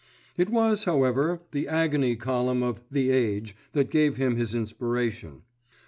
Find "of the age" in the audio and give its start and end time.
2.63-3.55